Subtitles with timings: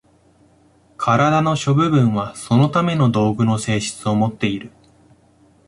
[0.97, 4.71] 身体の諸部分はそのための道具の性質をもっている。